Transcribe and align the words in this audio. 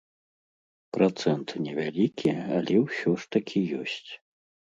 Працэнт 0.95 1.49
невялікі, 1.65 2.31
але 2.59 2.75
ўсё 2.85 3.09
ж 3.25 3.31
такі 3.35 3.59
ёсць. 3.81 4.09